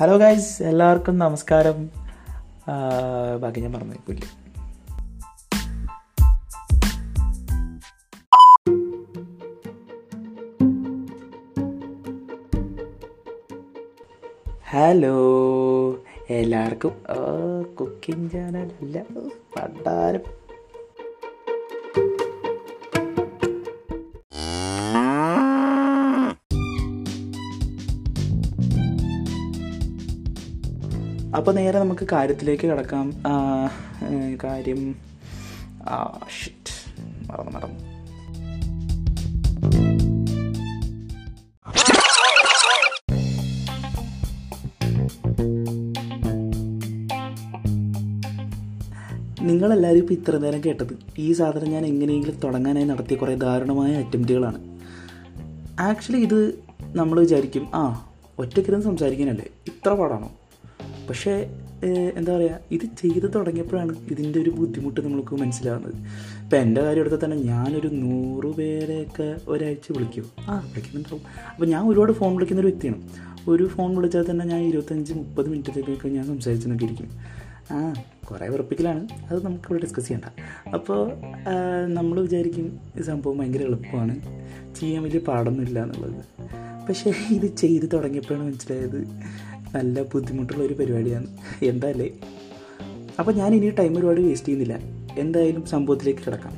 Hello 0.00 0.16
guys 0.16 0.62
എല്ലാവർക്കും 0.62 1.18
നമസ്കാരം. 1.18 1.90
ബാക്കി 3.40 3.60
ഞാൻ 3.60 3.72
പറഞ്ഞു 3.72 3.94
പുല്ല് 4.06 4.26
ഹലോ 14.70 15.16
എല്ലാവർക്കും 16.30 16.94
കുക്കിംഗ് 17.80 18.30
ചാനൽ 18.30 18.70
അല്ല 18.80 19.02
പണ്ടാരം. 19.56 20.47
അപ്പോൾ 31.36 31.52
നേരെ 31.54 31.78
നമുക്ക് 31.78 32.06
കാര്യത്തിലേക്ക് 32.12 32.66
കിടക്കാം. 32.66 33.12
കാര്യം. 34.44 34.94
മറന്നു 37.30 37.52
മറന്നു. 37.52 37.98
നിങ്ങളെല്ലാവരും 49.42 49.98
ഇപ്പോൾ 49.98 50.14
ഇത്ര 50.14 50.36
നേരം 50.36 50.60
കേട്ടത് 50.66 50.98
ഈ 51.18 51.32
സാധനം 51.32 51.70
ഞാൻ 51.70 51.86
എങ്ങനെയെങ്കിലും 51.86 52.40
തുടങ്ങാനായി 52.44 52.86
നടത്തിയ 52.86 53.16
കുറേ 53.16 53.34
ദാരുണമായ 53.34 53.92
അറ്റംപ്റ്റുകളാണ്. 53.92 54.78
ആക്ച്വലി 55.80 56.22
ഇത് 56.22 56.58
നമ്മൾ 56.82 57.20
വിചാരിക്കും 57.20 57.68
ആ 57.74 58.10
ഒറ്റക്കിരുന്ന് 58.38 58.84
സംസാരിക്കാനല്ലേ? 58.84 59.46
ഇത്ര 59.66 59.92
പാടാണോ? 59.94 60.30
പക്ഷേ 61.08 61.50
എന്താ 62.14 62.36
പറയുക 62.36 62.58
ഇത് 62.70 62.80
ചെയ്ത് 62.80 63.34
തുടങ്ങിയപ്പോഴാണ് 63.34 63.96
ഇതിന്റെ 64.10 64.40
ഒരു 64.40 64.50
ബുദ്ധിമുട്ട് 64.50 65.00
നമ്മൾക്ക് 65.00 65.34
മനസ്സിലാവുന്നത്. 65.34 65.94
ഇപ്പം 66.44 66.58
എന്റെ 66.58 66.80
കാര്യം 66.80 67.00
എടുത്താൽ 67.00 67.24
തന്നെ 67.24 67.36
ഞാനൊരു 67.36 67.88
നൂറ് 67.88 68.46
പേരെയൊക്കെ 68.46 69.36
ഒരാഴ്ച 69.48 69.92
വിളിക്കും. 69.92 70.24
ആ. 70.40 70.58
വിളിക്കുന്നുണ്ടാവും. 70.58 71.22
അപ്പോൾ 71.54 71.66
ഞാൻ 71.66 71.88
ഒരുപാട് 71.88 72.12
ഫോൺ 72.12 72.34
വിളിക്കുന്ന 72.34 72.60
ഒരു 72.60 72.68
വ്യക്തിയാണ്. 72.68 73.08
ഒരു 73.48 73.66
ഫോൺ 73.66 73.96
വിളിച്ചാൽ 73.96 74.24
തന്നെ 74.30 74.44
ഞാൻ 74.44 74.60
ഇരുപത്തഞ്ച് 74.60 75.14
മുപ്പത് 75.14 75.48
മിനിറ്റത്തേക്കൊക്കെ 75.48 76.08
ഞാൻ 76.08 76.26
സംസാരിച്ച് 76.26 76.68
നോക്കിയിരിക്കും 76.68 77.08
ആ 77.70 77.94
കുറേ 78.30 78.48
വെറുപ്പിക്കലാണ്. 78.48 79.08
അത് 79.30 79.44
നമുക്കിവിടെ 79.44 79.82
ഡിസ്കസ് 79.82 80.08
ചെയ്യണ്ട. 80.08 80.24
അപ്പോൾ 80.70 81.12
നമ്മൾ 81.86 82.20
വിചാരിക്കും 82.20 82.78
ഈ 82.98 83.02
സംഭവം 83.02 83.38
ഭയങ്കര 83.38 83.62
എളുപ്പമാണ്. 83.62 84.16
ചെയ്യാൻ 84.74 85.02
വലിയ 85.02 85.18
പാടൊന്നുമില്ല 85.18 85.82
എന്നുള്ളത്. 85.82 86.24
പക്ഷേ 86.88 87.12
ഇത് 87.30 87.56
ചെയ്ത് 87.56 87.90
തുടങ്ങിയപ്പോഴാണ് 87.92 88.46
മനസ്സിലായത്. 88.46 89.06
നല്ല 89.74 90.02
ബുദ്ധിമുട്ടുള്ള 90.02 90.62
ഒരു 90.64 90.74
പരിപാടിയാണ്. 90.74 91.26
എന്തായാലേ? 91.62 92.08
അപ്പോൾ 93.18 93.32
ഞാൻ 93.32 93.54
ഇനി 93.54 93.70
ടൈം 93.70 93.98
ഒരുപാട് 93.98 94.20
വേസ്റ്റ് 94.20 94.48
ചെയ്യുന്നില്ല. 94.48 94.74
എന്തായാലും 95.18 95.66
സംഭവത്തിലേക്ക് 95.66 96.20
കിടക്കാം. 96.26 96.54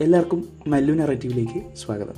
എല്ലാവർക്കും 0.00 0.48
മല്ലു 0.66 0.94
നറേറ്റീവിലേക്ക് 0.94 1.76
സ്വാഗതം. 1.76 2.14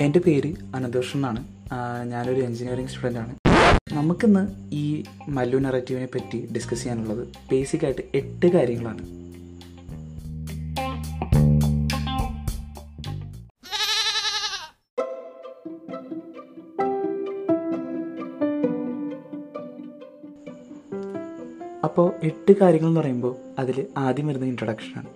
എന്റെ 0.00 0.18
പേര് 0.18 0.54
അനന്തോഷൻ 0.74 1.18
എന്നാണ്. 1.18 1.44
ഞാനൊരു 2.10 2.40
എഞ്ചിനീയറിംഗ് 2.40 2.90
സ്റ്റുഡന്റ് 2.90 3.18
ആണ്. 3.18 3.34
നമുക്കിന്ന് 3.92 4.74
ഈ 4.74 5.04
മല്ലു 5.28 5.58
നറേറ്റീവിനെ 5.58 6.06
പറ്റി 6.06 6.48
ഡിസ്കസ് 6.54 6.80
ചെയ്യാനുള്ളത് 6.80 7.28
ബേസിക്കായിട്ട് 7.50 8.02
എട്ട് 8.14 8.46
കാര്യങ്ങളാണ്. 8.46 9.23
അപ്പോൾ 21.84 22.12
എട്ട് 22.22 22.52
കാര്യങ്ങൾ 22.52 22.88
എന്ന് 22.88 23.00
പറയുമ്പോൾ 23.00 23.36
അതിൽ 23.58 23.86
ആദ്യം 23.96 24.26
വരുന്ന 24.26 24.46
ഇൻട്രൊഡക്ഷനാണ് 24.46 25.06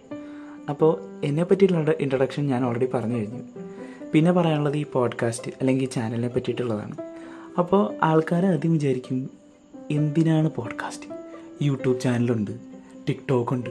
അപ്പോൾ 0.70 1.20
എന്നെ 1.24 1.44
പറ്റിയിട്ടുള്ള 1.44 1.90
ഇൻട്രൊഡക്ഷൻ 2.00 2.46
ഞാൻ 2.46 2.64
ഓൾറെഡി 2.64 2.86
പറഞ്ഞു 2.86 3.16
കഴിഞ്ഞു. 3.16 3.42
പിന്നെ 4.12 4.32
പറയാനുള്ളത് 4.32 4.76
ഈ 4.76 4.84
പോഡ്കാസ്റ്റ് 4.92 5.52
അല്ലെങ്കിൽ 5.60 5.84
ഈ 5.84 5.88
ചാനലിനെ 5.88 6.28
പറ്റിയിട്ടുള്ളതാണ്. 6.28 6.96
അപ്പോൾ 7.58 7.94
ആൾക്കാർ 8.02 8.46
ആദ്യം 8.46 8.72
വിചാരിക്കും 8.72 9.30
എന്തിനാണ് 9.90 10.50
പോഡ്കാസ്റ്റ് 10.50 11.06
യൂട്യൂബ് 11.62 12.00
ചാനലുണ്ട് 12.00 12.50
ടിക്ടോക്ക് 13.08 13.52
ഉണ്ട് 13.52 13.70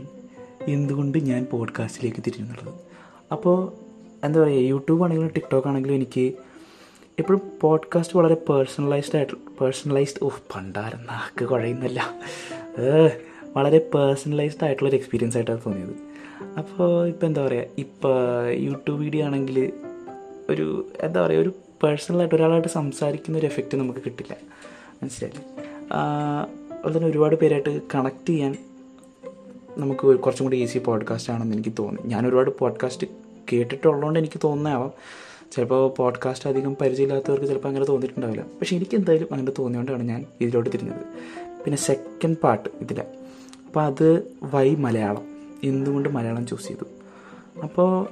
എന്തുകൊണ്ട് 0.68 1.18
ഞാൻ 1.18 1.48
പോഡ്കാസ്റ്റിലേക്ക് 1.52 2.24
തിരിഞ്ഞുള്ളത് 2.28 2.74
അപ്പോൾ 3.32 3.74
എന്താ 4.26 4.40
പറയുക 4.40 4.62
യൂട്യൂബ് 4.62 5.04
ആണെങ്കിലും 5.04 5.32
ടിക്ടോക്ക് 5.36 5.68
ആണെങ്കിലും 5.68 5.96
എനിക്ക് 5.96 6.34
എപ്പോഴും 7.20 7.42
പോഡ്കാസ്റ്റ് 7.62 8.18
വളരെ 8.18 8.36
പേഴ്സണലൈസ്ഡ് 8.36 9.16
ആയിട്ട് 9.16 9.34
പേഴ്സണലൈസ്ഡ് 9.62 10.26
ഓഫ് 10.26 10.42
പണ്ടാരം 10.56 10.98
നാക്ക് 10.98 11.46
കുഴയുന്നില്ല. 11.46 12.14
വളരെ 13.56 13.78
പേഴ്സണലൈസ്ഡ് 13.78 14.66
ആയിട്ടുള്ളൊരു 14.66 14.96
എക്സ്പീരിയൻസ് 14.96 15.38
ആയിട്ടാണ് 15.38 15.60
തോന്നിയത്. 15.66 15.96
അപ്പോൾ 16.58 17.08
ഇപ്പോൾ 17.08 17.26
എന്താ 17.26 17.46
പറയുക 17.46 17.66
ഇപ്പോൾ 17.78 18.52
യൂട്യൂബ് 18.52 19.02
വീഡിയോ 19.02 19.26
ആണെങ്കിൽ 19.26 19.74
ഒരു 20.50 20.88
എന്താ 21.00 21.26
പറയുക 21.26 21.42
ഒരു 21.42 21.54
പേഴ്സണലായിട്ട് 21.84 22.36
ഒരാളായിട്ട് 22.36 22.68
സംസാരിക്കുന്ന 22.68 23.38
ഒരു 23.38 23.46
എഫക്റ്റ് 23.46 23.78
നമുക്ക് 23.78 24.00
കിട്ടില്ല. 24.06 24.38
മനസ്സിലായി 25.04 25.34
അതുപോലെ 25.92 26.98
തന്നെ 26.98 27.10
ഒരുപാട് 27.10 27.36
പേരായിട്ട് 27.36 27.82
കണക്ട് 27.96 28.30
ചെയ്യാൻ 28.30 28.58
നമുക്ക് 29.78 30.20
കുറച്ചും 30.20 30.46
കൂടി 30.46 30.58
ഈസി 30.58 30.78
പോഡ്കാസ്റ്റ് 30.78 31.34
ആണെന്ന് 31.34 31.56
എനിക്ക് 31.56 31.74
തോന്നി 31.80 32.08
ഞാൻ 32.08 32.28
ഒരുപാട് 32.28 32.52
പോഡ്കാസ്റ്റ് 32.60 33.08
കേട്ടിട്ടുള്ളതുകൊണ്ട് 33.54 34.20
എനിക്ക് 34.20 34.40
തോന്നുന്നതാവാം. 34.44 34.92
ചിലപ്പോൾ 35.52 35.90
പോഡ്കാസ്റ്റ് 35.90 36.50
അധികം 36.50 36.76
പരിചയമില്ലാത്തവർക്ക് 36.82 37.46
ചിലപ്പോൾ 37.46 37.68
അങ്ങനെ 37.68 37.86
തോന്നിയിട്ടുണ്ടാവില്ല. 37.86 38.42
പക്ഷേ 38.42 38.76
എനിക്ക് 38.76 38.96
എന്തായാലും 38.96 39.28
അങ്ങനെ 39.32 39.52
തോന്നിയോണ്ടാണ് 39.60 40.04
ഞാൻ 40.04 40.26
ഇതിലോട്ട് 40.42 40.70
തിരിഞ്ഞത്. 40.70 41.02
പിന്നെ 41.64 41.78
സെക്കൻഡ് 41.78 42.38
പാർട്ട് 42.38 42.70
ഇതിലെ. 42.82 43.06
അപ്പോൾ 43.68 43.84
അത് 43.84 44.32
വൈ 44.44 44.76
മലയാളം. 44.76 45.24
എന്തുകൊണ്ട് 45.64 46.10
മലയാളം 46.10 46.48
ചൂസ് 46.48 46.68
ചെയ്തു? 46.68 46.86
അപ്പോൾ 47.64 48.08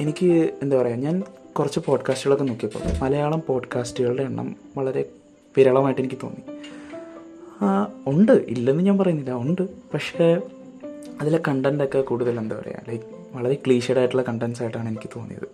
എനിക്ക് 0.00 0.50
എന്താ 0.62 0.82
പറയുക 0.82 0.96
ഞാൻ 0.96 1.22
കുറച്ച് 1.58 1.80
പോഡ്കാസ്റ്റുകളൊക്കെ 1.86 2.44
നോക്കിയപ്പോൾ 2.44 2.80
മലയാളം 3.02 3.42
പോഡ്കാസ്റ്റുകളുടെ 3.46 4.22
എണ്ണം 4.22 4.56
വളരെ 4.76 5.08
വിരളമായിട്ട് 5.56 6.00
എനിക്ക് 6.00 6.16
തോന്നി. 6.22 6.58
ഉണ്ട്. 8.06 8.32
ഇല്ലെന്ന് 8.32 8.82
ഞാൻ 8.82 8.98
പറയുന്നില്ല. 8.98 9.32
ഉണ്ട്. 9.32 9.62
പക്ഷേ 9.62 10.40
അതിലെ 11.20 11.40
കണ്ടന്റൊക്കെ 11.48 12.00
കൂടുതൽ 12.00 12.38
എന്താ 12.38 12.56
പറയുക 12.58 12.76
ലൈക്ക് 12.88 13.04
വളരെ 13.32 13.54
ക്ലീഷഡ് 13.54 13.98
ആയിട്ടുള്ള 13.98 14.22
കണ്ടൻസ് 14.22 14.62
ആയിട്ടാണ് 14.62 14.88
എനിക്ക് 14.88 15.10
തോന്നിയത്. 15.16 15.48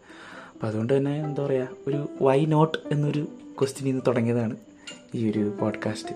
അപ്പോൾ 0.55 0.67
അതുകൊണ്ട് 0.67 0.97
തന്നെ 0.97 1.15
എന്താ 1.21 1.47
പറയുക 1.47 1.69
ഒരു 1.89 2.11
വൈ 2.23 2.45
നോട്ട് 2.45 2.79
എന്നൊരു 2.93 3.25
ക്വസ്റ്റ്യനിൽ 3.61 3.91
നിന്ന് 3.91 4.05
തുടങ്ങിയതാണ് 4.07 4.57
ഈ 5.15 5.31
ഒരു 5.31 5.53
പോഡ്കാസ്റ്റ് 5.61 6.15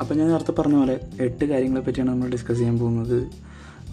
അപ്പോൾ 0.00 0.14
ഞാൻ 0.14 0.28
നേരത്തെ 0.28 0.52
പറഞ്ഞ 0.52 0.76
പോലെ 0.76 1.00
എട്ട് 1.20 1.44
കാര്യങ്ങളെ 1.44 1.80
പറ്റിയാണ് 1.80 2.10
നമ്മൾ 2.10 2.28
ഡിസ്കസ് 2.28 2.58
ചെയ്യാൻ 2.58 2.78
പോകുന്നത്. 2.78 3.26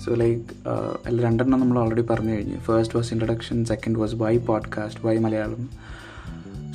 സോ 0.06 0.14
ലൈക്ക് 0.14 0.70
അല്ല 1.06 1.22
രണ്ടെണ്ണം 1.22 1.60
നമ്മൾ 1.60 1.80
ഓൾറെഡി 1.80 2.02
പറഞ്ഞു 2.02 2.32
കഴിഞ്ഞു. 2.34 2.58
First 2.58 2.96
was 2.96 3.14
introduction 3.14 3.66
second 3.66 4.00
was 4.00 4.16
why 4.16 4.38
podcast 4.38 5.06
why 5.06 5.18
Malayalam. 5.18 5.70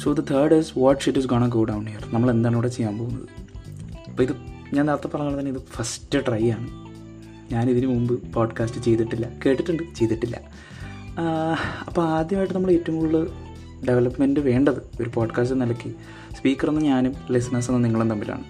So 0.02 0.12
the 0.12 0.20
third 0.20 0.54
is 0.54 0.72
what 0.78 1.02
shit 1.02 1.18
is 1.18 1.26
gonna 1.26 1.48
go 1.48 1.64
down 1.64 1.86
here 1.86 2.08
നമ്മൾ 2.12 2.30
എന്താണ് 2.30 2.54
ഇവിടെ 2.54 2.68
ചെയ്യാൻ 2.68 2.98
പോകുന്നത്? 2.98 3.28
അപ്പോൾ 4.10 4.22
ഇത് 4.22 4.32
ഞാൻ 4.74 4.86
നേരത്തെ 4.86 5.08
പറഞ്ഞ 5.08 5.38
തന്നെ 5.38 5.50
ഇത് 5.50 5.60
ഫസ്റ്റ് 5.72 6.18
ട്രൈ 6.28 6.50
ആണ്. 6.50 6.68
ഞാൻ 7.52 7.70
ഇതിന് 7.70 7.86
മുമ്പ് 7.86 8.32
പോഡ്കാസ്റ്റ് 8.32 8.80
ചെയ്തിട്ടില്ല. 8.80 9.28
കേട്ടിട്ടുണ്ട്. 9.46 9.82
ചെയ്തിട്ടില്ല. 9.98 10.40
അപ്പോൾ 11.86 12.08
ആദ്യമായിട്ട് 12.08 12.54
നമ്മൾ 12.54 12.70
ഏറ്റവും 12.70 12.98
കൂടുതൽ 13.00 13.28
ഡെവലപ്മെന്റ് 13.88 14.40
വേണ്ടത് 14.40 14.90
ഒരു 15.00 15.10
പോഡ്കാസ്റ്റ് 15.14 15.60
നിലയ്ക്ക് 15.60 15.90
സ്പീക്കർ 16.36 16.68
എന്ന് 16.68 16.80
ഞാനും 16.80 17.14
ലിസണേഴ്സ് 17.30 17.70
എന്ന് 17.70 17.84
നിങ്ങളും 17.84 18.10
തമ്മിലാണ്. 18.10 18.44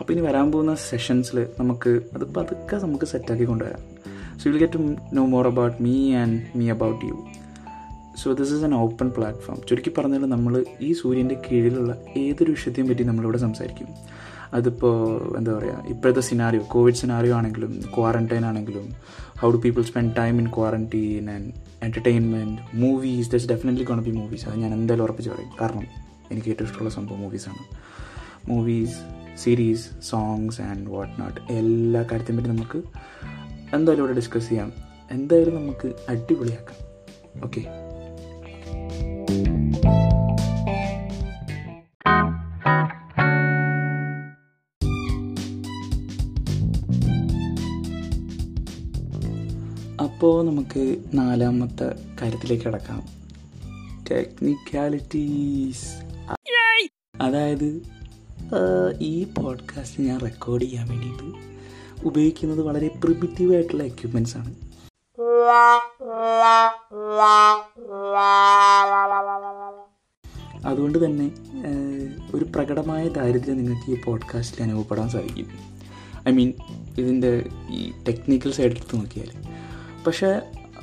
അപ്പോൾ 0.00 0.12
ഇനി 0.12 0.20
വരാൻ 0.20 0.52
പോകുന്ന 0.52 0.74
സെഷൻസിൽ 0.74 1.46
നമുക്ക് 1.58 1.90
അത് 2.14 2.24
പതുക്കെ 2.34 2.76
നമുക്ക് 2.76 3.04
സെറ്റാക്കി 3.04 3.44
കൊണ്ടുവരാം. 3.44 3.82
So 4.38 4.50
will 4.50 4.58
get 4.58 4.72
to 4.72 4.96
know 5.12 5.26
more 5.26 5.46
about 5.48 5.82
me 5.82 6.14
and 6.14 6.42
me 6.56 6.70
about 6.70 7.06
you 7.06 7.26
so 8.22 8.32
this 8.32 8.52
is 8.52 8.64
an 8.64 8.74
open 8.74 9.10
platform 9.16 9.58
ചുരുക്കി 9.68 9.90
പറഞ്ഞാൽ 9.98 10.18
നമ്മൾ 10.18 10.64
ഈ 10.80 10.92
സൂര്യന്റെ 10.92 11.42
കീഴിലുള്ള 11.46 11.96
ഏതൊരു 12.16 12.50
വിഷയത്തെയും 12.50 12.88
പറ്റി 12.88 13.02
നമ്മളിവിടെ 13.02 13.38
സംസാരിക്കും. 13.38 13.88
അതിപ്പോൾ 14.54 15.36
എന്താ 15.38 15.52
പറയുക 15.52 15.84
ഇപ്പോഴത്തെ 15.88 16.20
സിനാറിയോ 16.20 16.62
കോവിഡ് 16.62 16.94
സിനാറിയോ 16.94 17.34
ആണെങ്കിലും 17.36 17.82
ക്വാറന്റൈൻ 17.96 18.44
ആണെങ്കിലും 18.46 18.86
how 19.40 19.50
do 19.50 19.56
people 19.56 19.82
spend 19.82 20.16
time 20.16 20.38
in 20.40 20.46
quarantine 20.56 21.30
and 21.30 21.52
entertainment 21.82 22.62
movies 22.74 23.30
does 23.30 23.48
definitely 23.48 23.84
can 23.84 24.00
be 24.00 24.10
movies 24.10 24.48
അത് 24.48 24.58
ഞാൻ 24.58 24.72
എന്തായാലും 24.74 25.04
ഉറപ്പിച്ച് 25.04 25.30
പറയും. 25.30 25.50
കാരണം 25.60 25.86
എനിക്ക് 26.30 26.48
ഏറ്റവും 26.48 26.68
ഇഷ്ടമുള്ള 26.68 26.90
സംഭവം 26.90 27.20
മൂവീസാണ് 27.20 27.64
movies 28.48 28.96
series 29.42 29.86
songs 30.10 30.60
and 30.60 30.86
what 30.90 31.20
not 31.20 31.40
എല്ലാ 31.52 32.02
കാര്യത്തെയും 32.02 32.38
പറ്റി 32.38 32.48
നമുക്ക് 32.48 32.78
എന്തായാലും 33.76 34.04
ഇവിടെ 34.04 34.16
ഡിസ്കസ് 34.20 34.48
ചെയ്യാം. 34.48 34.72
എന്തായാലും 35.10 35.54
നമുക്ക് 35.54 35.88
അടിപൊളിയാക്കാം. 36.08 36.78
ഓക്കെ 37.44 37.62
അപ്പോൾ 50.00 50.46
നമുക്ക് 50.46 51.02
നാലാമത്തെ 51.14 51.84
കാര്യത്തിലേക്ക് 52.22 52.64
കിടക്കാം. 52.64 53.02
ടെക്നിക്കാലിറ്റീസ് 54.10 55.88
അതായത് 57.20 57.82
ഈ 59.00 59.24
പോഡ്കാസ്റ്റ് 59.24 60.02
ഞാൻ 60.02 60.20
റെക്കോർഡ് 60.20 60.62
ചെയ്യാൻ 60.62 60.88
വേണ്ടിയിട്ട് 60.88 61.26
ഉപയോഗിക്കുന്നത് 62.06 62.60
വളരെ 62.60 62.88
പ്രിമിറ്റീവ് 62.88 63.54
ആയിട്ടുള്ള 63.54 63.82
എക്യുപ്മെന്റ്സ് 63.82 64.36
ആണ്. 64.36 64.54
അതുകൊണ്ട് 70.66 71.04
തന്നെ 71.04 71.30
ഒരു 72.34 72.44
പ്രകടമായ 72.44 73.08
ദാരിദ്ര്യം 73.08 73.56
നിങ്ങൾക്ക് 73.56 73.90
ഈ 73.90 74.02
പോഡ്കാസ്റ്റിൽ 74.02 74.62
അനുഭവപ്പെടാൻ 74.62 75.08
സാധിക്കും. 75.08 75.48
ഐ 76.28 76.32
മീൻ 76.32 76.52
ഇതിന്റെ 76.98 77.48
ഈ 77.70 77.92
ടെക്നിക്കൽ 78.08 78.52
സൈഡ് 78.52 78.70
എടുത്ത് 78.70 78.96
നോക്കിയാൽ 78.96 79.56
പക്ഷേ 80.06 80.40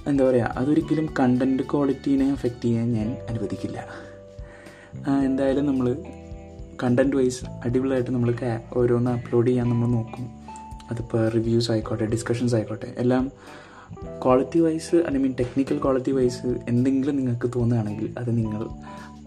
എന്താ 0.07 0.23
പറയുക 0.29 0.53
അതൊരിക്കലും 0.59 1.05
കണ്ടന്റ് 1.19 1.63
ക്വാളിറ്റീനെ 1.63 2.31
എഫക്റ്റ് 2.31 2.65
ചെയ്യാൻ 2.65 2.93
ഞാൻ 2.93 3.17
അനുവദിക്കില്ല. 3.29 3.79
എന്തായാലും 5.25 5.65
നമ്മൾ 5.65 5.87
കണ്ടന്റ് 6.83 7.15
വൈസ് 7.15 7.45
അടിപൊളിയായിട്ട് 7.65 8.11
നമ്മൾ 8.11 8.31
ഓരോന്ന് 8.77 9.11
അപ്ലോഡ് 9.11 9.47
ചെയ്യാൻ 9.47 9.69
നമ്മൾ 9.69 9.87
നോക്കും. 9.87 10.25
അതിപ്പോൾ 10.91 11.29
റിവ്യൂസ് 11.29 11.71
ആയിക്കോട്ടെ 11.71 12.05
ഡിസ്കഷൻസ് 12.05 12.55
ആയിക്കോട്ടെ 12.55 12.89
എല്ലാം 12.97 13.31
quality 14.25 14.59
wise 14.59 14.95
I 14.95 15.17
mean 15.17 15.35
technical 15.39 15.77
quality 15.77 16.11
wise 16.11 16.47
എന്തെങ്കിലും 16.69 17.15
നിങ്ങൾക്ക് 17.17 17.47
തോന്നുകയാണെങ്കിൽ 17.55 18.15
അത് 18.19 18.37
നിങ്ങൾ 18.37 18.69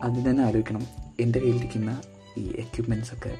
അതിൽ 0.02 0.30
തന്നെ 0.30 0.42
ആലോചിക്കണം. 0.44 0.84
എന്റെ 1.20 1.38
കയ്യിലിരിക്കുന്ന 1.38 2.00
ഈ 2.38 2.44
എക്യുപ്മെന്റ്സ് 2.58 3.14
ഒക്കെ 3.14 3.32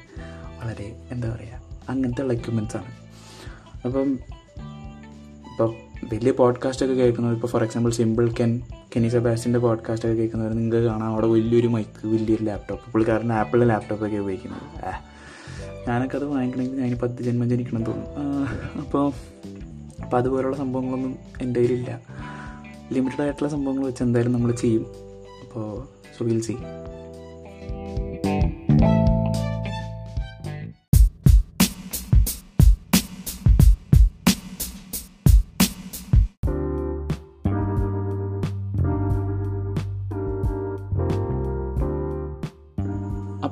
വളരെ 0.59 0.87
എന്താ 1.11 1.27
പറയുക 1.35 1.61
അങ്ങനത്തെ 1.89 2.21
ഉള്ള 2.21 2.33
എക്യുപ്മെന്റ്സ് 2.33 2.77
ആണ്. 2.77 2.91
അപ്പം 3.85 4.11
ഇപ്പോൾ 5.51 5.69
വലിയ 6.03 6.31
പോഡ്കാസ്റ്റ് 6.31 6.85
ഒക്കെ 6.85 6.95
കേൾക്കുന്നവർ 6.95 7.35
ഇപ്പോൾ 7.35 7.47
for 7.47 7.63
example 7.63 7.91
simple 7.91 8.31
Ken 8.31 8.61
Kenny 8.95 9.07
സെബാസ്റ്റിന്റെ 9.07 9.59
podcast 9.59 10.07
ഒക്കെ 10.07 10.17
കേൾക്കുന്നവർ 10.17 10.53
നിങ്ങൾക്ക് 10.53 10.85
കാണാം 10.85 11.11
അവിടെ 11.11 11.27
വലിയൊരു 11.27 11.67
മൈക്ക് 11.67 12.07
വലിയൊരു 12.07 12.43
ലാപ്ടോപ്പ് 12.43 12.91
പുള്ളിക്കാരൻ 12.91 13.33
ആപ്പിളിന്റെ 13.33 13.73
ലാപ്ടോപ്പൊക്കെ 13.73 14.17
ഉപയോഗിക്കുന്നത്. 14.17 14.93
ഞാനൊക്കെ 15.87 16.15
അത് 16.17 16.25
വാങ്ങിക്കണമെങ്കിൽ 16.25 16.81
ഞാൻ 16.81 16.97
പത്ത് 17.03 17.23
ജന്മം 17.23 17.49
ജനിക്കണം 17.49 17.83
തോന്നും 17.83 18.79
അപ്പോൾ 18.79 19.13
അപ്പോൾ 20.03 20.17
അതുപോലുള്ള 20.17 20.57
സംഭവങ്ങളൊന്നും 20.57 21.15
എന്റെ 21.41 21.59
കയ്യിലില്ല. 21.59 22.01
ലിമിറ്റഡ് 22.91 23.21
ആയിട്ടുള്ള 23.21 23.49
സംഭവങ്ങൾ 23.49 23.85
വെച്ച് 23.85 24.03
എന്തായാലും 24.03 24.33
നമ്മൾ 24.33 24.51
ചെയ്യും. 24.51 24.85
അപ്പോൾ 25.43 25.83
സോ 26.17 26.25
വിൽ 26.25 26.41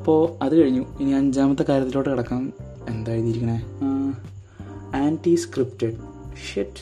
അപ്പോൾ 0.05 0.43
അത് 0.43 0.61
കഴിഞ്ഞു. 0.61 0.85
ഇനി 0.99 1.11
അഞ്ചാമത്തെ 1.11 1.63
കാര്യത്തിലോട്ട് 1.63 2.09
കിടക്കാം. 2.09 2.53
എന്താ 2.89 3.11
എഴുതിയിരിക്കണേ 3.11 3.55
ആന്റി 4.97 5.35
സ്ക്രിപ്റ്റഡ് 5.35 5.95
ഷെറ്റ് 6.53 6.81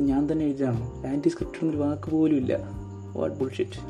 ഞാൻ 0.00 0.32
തന്നെ 0.32 0.44
എഴുതിയാണോ 0.44 1.02
ആന്റി 1.06 1.28
സ്ക്രിപ്റ്റഡ് 1.28 1.60
എന്നൊരു 1.62 1.76
വാക്ക് 1.76 2.10
പോലും 2.10 2.36
ഇല്ല. 2.36 2.58
വാട്ട് 3.16 3.36
ബുൾ 3.36 3.50
ഷെറ്റ് 3.50 3.80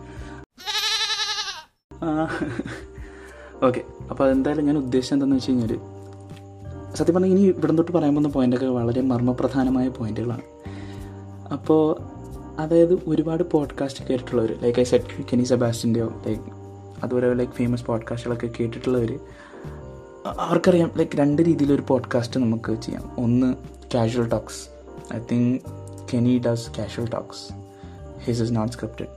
ഓക്കെ 3.66 3.80
അപ്പോൾ 4.10 4.24
അതെന്തായാലും 4.24 4.66
ഞാൻ 4.66 4.78
ഉദ്ദേശിച്ചത് 4.78 5.14
എന്താണെന്ന് 5.14 5.36
വെച്ച് 5.36 5.50
കഴിഞ്ഞാൽ 5.50 5.78
സത്യം 6.94 7.14
പറഞ്ഞാൽ 7.14 7.30
ഇനി 7.30 7.40
ഇവിടം 7.40 7.76
തൊട്ട് 7.76 7.92
പറയാൻ 7.92 8.14
പോകുന്ന 8.14 8.28
പോയിന്റൊക്കെ 8.28 8.66
വളരെ 8.66 9.00
മർമ്മപ്രധാനമായ 9.00 9.88
പോയിന്റുകളാണ് 9.88 10.42
അപ്പോൾ 11.52 11.96
അതായത് 12.58 12.98
ഒരുപാട് 13.06 13.42
പോഡ്കാസ്റ്റ് 13.50 14.04
കേട്ടിട്ടുള്ളവർ 14.04 14.58
ലൈക്ക് 14.62 14.80
ഐ 14.80 14.84
സെറ്റ് 14.84 15.24
കെനി 15.32 15.42
സെബാസ്റ്റിന്റെയോ 15.42 16.22
ലൈക്ക് 16.26 16.63
അതുപോലെ 17.04 17.34
ലൈക്ക് 17.34 17.52
ഫേമസ് 17.52 17.84
പോഡ്കാസ്റ്റുകളൊക്കെ 17.84 18.50
കേട്ടിട്ടുള്ളവർ 18.60 19.20
അവർക്കറിയാം 20.26 20.90
ലൈക്ക് 20.96 21.18
രണ്ട് 21.18 21.42
രീതിയിലൊരു 21.42 21.82
പോഡ്കാസ്റ്റ് 21.88 22.40
നമുക്ക് 22.40 22.82
ചെയ്യാം. 22.82 23.10
ഒന്ന് 23.18 23.54
casual 23.94 24.28
talks 24.28 24.68
I 25.14 25.18
think 25.32 25.60
Kenny 26.14 26.42
does 26.46 26.70
casual 26.78 27.10
talks 27.10 27.54
his 28.18 28.42
is 28.42 28.56
not 28.56 28.72
scripted 28.72 29.08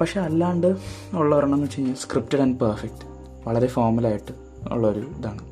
പക്ഷെ 0.00 0.20
അല്ലാണ്ട് 0.20 0.76
ഉള്ള 1.14 1.36
ഒരെണ്ണം 1.36 1.56
എന്ന് 1.56 1.66
വെച്ച് 1.66 1.78
കഴിഞ്ഞാൽ 1.78 1.96
സ്ക്രിപ്റ്റഡ് 1.96 2.40
ആൻഡ് 2.40 2.60
പെർഫെക്റ്റ് 2.60 3.04
വളരെ 3.48 3.66
ഫോമലായിട്ട് 3.66 4.32
ഉള്ളൊരു 4.72 5.00
ഇതാണ്. 5.00 5.42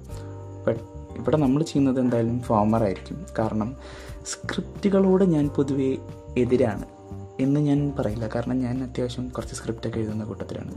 ബട്ട് 0.67 0.81
ഇവിടെ 1.19 1.37
നമ്മൾ 1.37 1.63
ചെയ്യുന്നത് 1.63 2.01
എന്തായാലും 2.01 2.41
ഫോമറായിരിക്കും 2.41 3.27
കാരണം 3.39 3.77
സ്ക്രിപ്റ്റുകളോട് 4.27 5.25
ഞാൻ 5.25 5.49
പൊതുവേ 5.49 5.97
എതിരാണ്. 6.39 6.85
എന്ന് 7.41 7.61
ഞാൻ 7.61 7.93
പറയില്ല. 7.99 8.29
കാരണം 8.35 8.59
ഞാൻ 8.59 8.83
അത്യാവശ്യം 8.85 9.29
കുറച്ച് 9.29 9.55
സ്ക്രിപ്റ്റൊക്കെ 9.55 9.99
എഴുതുന്ന 9.99 10.25
കൂട്ടത്തിലാണ്. 10.25 10.75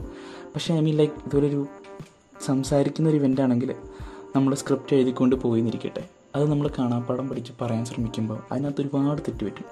പക്ഷേ 0.54 0.74
ഐ 0.74 0.80
മീൻ 0.80 0.96
ലൈക്ക് 0.96 1.14
ഇതൊരു 1.26 1.66
സംസാരിക്കുന്ന 2.46 3.08
ഒരു 3.08 3.16
ഇവന്റ് 3.16 3.40
ആണെങ്കിൽ 3.40 3.74
നമ്മൾ 4.36 4.54
സ്ക്രിപ്റ്റ് 4.54 4.96
എഴുതിക്കൊണ്ട് 4.96 5.36
പോയി 5.36 5.60
എന്നിരിക്കട്ടെ 5.60 6.08
അത് 6.34 6.50
നമ്മൾ 6.50 6.70
കാണാപ്പാടം 6.78 7.28
പഠിച്ച് 7.28 7.52
പറയാൻ 7.60 7.84
ശ്രമിക്കുമ്പോൾ 7.84 8.38
അതിനകത്ത് 8.52 8.80
ഒരുപാട് 8.80 9.20
തെറ്റ് 9.20 9.44
പറ്റും 9.44 9.64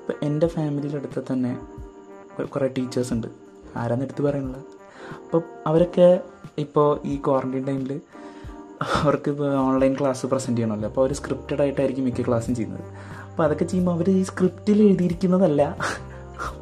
ഇപ്പം 0.00 0.14
എന്റെ 0.22 0.46
ഫാമിലിയുടെ 0.46 0.96
അടുത്ത് 0.96 1.32
തന്നെ 1.32 1.58
കുറേ 2.44 2.68
ടീച്ചേഴ്സ് 2.68 3.12
ഉണ്ട്. 3.12 3.26
ആരാന്ന് 3.76 4.04
എടുത്ത് 4.04 4.22
പറയാനുള്ള? 4.22 4.56
അപ്പോൾ 5.24 5.42
അവരൊക്കെ 5.66 6.20
ഇപ്പോൾ 6.58 7.00
ഈ 7.04 7.16
ക്വാറന്റൈൻ 7.16 7.64
ടൈമിൽ 7.66 8.00
അവർക്ക് 8.94 9.30
ഇപ്പോൾ 9.30 9.54
ഓൺലൈൻ 9.56 9.96
ക്ലാസ് 10.00 10.26
പ്രസന്റ് 10.26 10.58
ചെയ്യണമല്ലോ. 10.58 10.88
അപ്പോൾ 10.88 11.00
അവർ 11.00 11.12
സ്ക്രിപ്റ്റഡ് 11.12 11.60
ആയിട്ടായിരിക്കും 11.60 12.04
മിക്ക 12.04 12.22
ക്ലാസ്സും 12.22 12.54
ചെയ്യുന്നത്. 12.54 12.84
അപ്പോൾ 13.30 13.42
അതൊക്കെ 13.42 13.64
ചെയ്യുമ്പോൾ 13.64 13.92
അവർ 13.92 14.10
ഈ 14.10 14.22
സ്ക്രിപ്റ്റിൽ 14.22 14.82
എഴുതിയിരിക്കുന്നതല്ല. 14.82 15.76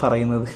പറയുന്നത്. 0.03 0.49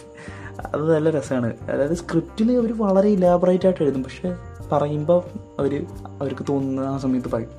അത് 0.74 0.94
നല്ല 0.94 1.10
രസമാണ് 1.10 1.54
അതായത് 1.70 1.94
സ്ക്രിപ്റ്റിൽ 1.94 2.52
അവർ 2.52 2.78
വളരെ 2.78 3.08
ഇലാബറേറ്റ് 3.08 3.66
ആയിട്ട് 3.66 3.82
എഴുതും. 3.82 4.02
പക്ഷേ 4.04 4.36
പറയുമ്പോൾ 4.72 5.22
അവർ 5.58 5.86
അവർക്ക് 6.06 6.46
തോന്നുന്ന 6.48 6.80
ആ 6.80 6.98
സമയത്ത് 6.98 7.28
പറയും. 7.28 7.50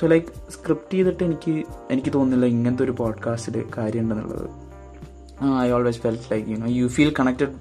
സോ 0.00 0.06
ലൈക്ക് 0.06 0.26
സ്ക്രിപ്റ്റ് 0.52 0.92
ചെയ്തിട്ട് 0.92 1.24
എനിക്ക് 1.24 1.64
എനിക്ക് 1.90 2.12
തോന്നുന്നില്ല 2.12 2.46
ഇങ്ങനത്തെ 2.46 2.84
ഒരു 2.84 2.90
പോഡ്കാസ്റ്റിൽ 2.90 3.64
കാര്യമുണ്ടെന്നുള്ളത്. 3.76 4.50
I 5.60 5.70
always 5.70 5.98
felt 5.98 6.22
like 6.32 6.48
you 6.48 6.56
know 6.56 6.66
you 6.68 6.86
feel 6.86 7.14
connected 7.20 7.52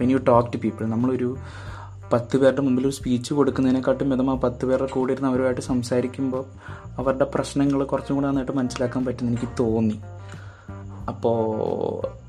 when 0.00 0.10
you 0.10 0.16
talk 0.16 0.52
to 0.52 0.56
people 0.56 0.86
നമ്മളൊരു 0.86 1.36
പത്ത് 2.12 2.36
പേരുടെ 2.36 2.60
മുമ്പിൽ 2.60 2.84
ഒരു 2.84 2.94
സ്പീച്ച് 2.94 3.34
കൊടുക്കുന്നതിനെക്കാട്ടും 3.34 4.10
മിതം 4.10 4.30
ആ 4.30 4.34
പത്ത് 4.34 4.66
പേരുടെ 4.66 4.90
കൂടെ 4.90 5.12
ഇരുന്ന് 5.12 5.28
അവരുമായിട്ട് 5.28 5.60
സംസാരിക്കുമ്പോൾ 5.60 6.44
അവരുടെ 6.98 7.26
പ്രശ്നങ്ങൾ 7.34 7.84
കുറച്ചും 7.84 8.16
കൂടെ 8.16 8.26
നന്നായിട്ട് 8.26 8.52
മനസ്സിലാക്കാൻ 8.52 9.04
പറ്റുമെന്ന് 9.04 9.38
എനിക്ക് 9.38 9.62
തോന്നി. 9.62 10.00
അപ്പോൾ 11.08 12.19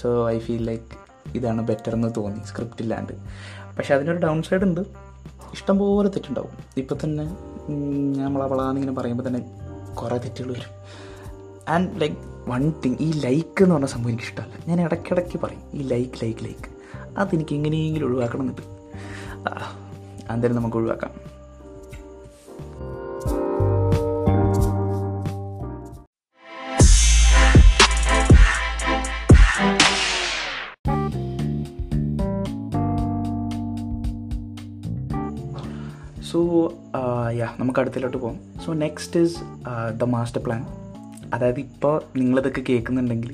സോ 0.00 0.30
ഐ 0.30 0.38
ഫീൽ 0.38 0.64
ലൈക്ക് 0.66 0.84
ഇതാണ് 1.34 1.62
ബെറ്റർ 1.66 1.94
എന്ന് 1.94 2.08
തോന്നി 2.16 2.40
സ്ക്രിപ്റ്റ് 2.48 2.82
ഇല്ലാണ്ട്. 2.82 3.12
പക്ഷെ 3.76 3.94
അതിനൊരു 3.94 4.18
ഡൗൺ 4.18 4.42
സൈഡ് 4.42 4.62
ഉണ്ട് 4.62 4.80
ഇഷ്ടംപോലെ 5.52 6.08
തെറ്റുണ്ടാവും. 6.08 6.54
ഇപ്പം 6.76 6.98
തന്നെ 7.04 7.24
നമ്മളവളാന്നിങ്ങനെ 8.24 8.94
പറയുമ്പോൾ 8.94 9.26
തന്നെ 9.28 9.40
കുറേ 9.94 10.18
തെറ്റുകൾ 10.18 10.50
വരും. 10.52 10.72
ആൻഡ് 11.68 12.00
ലൈക്ക് 12.00 12.16
വൺ 12.50 12.62
തിങ് 12.84 12.96
ഈ 13.00 13.08
ലൈക്ക് 13.24 13.62
എന്ന് 13.62 13.74
പറഞ്ഞ 13.74 13.86
സംഭവം 13.86 14.10
എനിക്ക് 14.10 14.24
ഇഷ്ടമല്ല. 14.24 14.54
ഞാൻ 14.68 14.80
ഇടയ്ക്കിടയ്ക്ക് 14.80 15.40
പറയും 15.40 15.64
ഈ 15.74 15.82
ലൈക്ക് 15.82 16.24
ലൈക്ക് 16.24 16.44
ലൈക്ക് 16.44 16.68
അതെനിക്ക് 17.18 17.54
എങ്ങനെയെങ്കിലും 17.54 18.06
ഒഴിവാക്കണം 18.06 18.42
എന്നുണ്ട് 18.42 18.62
എന്തായാലും 20.32 20.56
നമുക്ക് 20.56 20.76
ഒഴിവാക്കാം. 20.76 21.12
നമുക്ക് 37.72 37.80
അടുത്തിലോട്ട് 37.80 38.16
പോകാം 38.16 38.38
so 38.66 38.72
next 38.72 39.20
is 39.20 39.36
the 39.98 40.04
master 40.04 40.42
plan 40.42 40.62
അതായത് 41.34 41.60
ഇപ്പോൾ 41.60 42.02
നിങ്ങളിതൊക്കെ 42.16 42.62
കേൾക്കുന്നുണ്ടെങ്കിൽ 42.68 43.30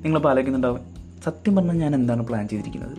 നിങ്ങൾ 0.00 0.20
ആലോചിക്കുന്നുണ്ടാവും 0.26 0.80
സത്യം 1.24 1.56
പറഞ്ഞാൽ 1.56 1.74
ഞാൻ 1.74 1.94
എന്താണ് 1.94 2.22
പ്ലാൻ 2.26 2.48
ചെയ്തിരിക്കുന്നത്? 2.48 2.96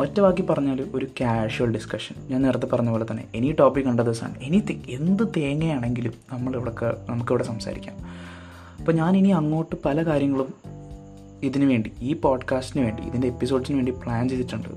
ഒറ്റ 0.00 0.20
വാക്കി 0.20 0.42
പറഞ്ഞാൽ 0.42 0.78
ഒരു 0.94 1.06
കാഷ്വൽ 1.20 1.72
ഡിസ്കഷൻ 1.72 2.14
ഞാൻ 2.28 2.42
നേരത്തെ 2.42 2.66
പറഞ്ഞ 2.66 2.90
പോലെ 2.90 3.06
തന്നെ 3.10 3.24
എനി 3.34 3.52
ടോപ്പിക് 3.52 3.84
കണ്ട 3.84 4.00
ദിവസമാണ് 4.00 4.38
എനി 4.38 4.62
എന്ത് 4.88 5.22
തേങ്ങയാണെങ്കിലും 5.36 6.12
നമ്മളിവിടെ 6.32 6.72
നമുക്കിവിടെ 7.08 7.44
സംസാരിക്കാം. 7.44 7.96
അപ്പോൾ 8.78 8.92
ഞാൻ 8.92 9.16
ഇനി 9.16 9.28
അങ്ങോട്ട് 9.28 9.76
പല 9.84 10.02
കാര്യങ്ങളും 10.02 10.54
ഇതിനു 11.42 11.66
വേണ്ടി 11.66 11.92
ഈ 12.00 12.12
പോഡ്കാസ്റ്റിന് 12.12 12.84
വേണ്ടി 12.84 13.02
ഇതിന്റെ 13.02 13.26
എപ്പിസോഡ്സിന് 13.26 13.76
വേണ്ടി 13.76 13.92
പ്ലാൻ 13.92 14.28
ചെയ്തിട്ടുണ്ട്. 14.28 14.68